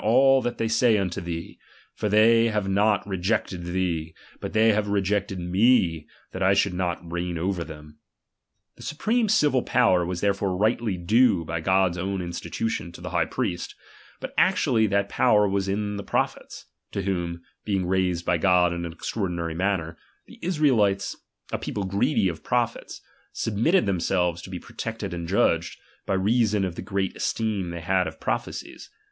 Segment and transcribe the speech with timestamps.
[0.01, 1.59] XYl all that they say unto thee;
[1.93, 6.39] for they have not re ti,' ^l^'^^, jected (hee, but they have rejected me, that
[6.39, 7.99] / "Bii«i in iii« should not reign ocer them.
[8.77, 12.91] The supreme civil kingSaninUiB power was therefore rightly due by God's own in 1 stitution
[12.95, 13.75] to the high priest;
[14.19, 18.73] but actually that power was in the prophets, to whom (being raised I by God
[18.73, 21.15] in an extraordinary manner) the Israelites,
[21.53, 23.01] I a people greedy of prophets,
[23.33, 27.15] submitted them J selves to be protected and judged, by reason of I the great
[27.15, 28.89] esteem they had of prophecies.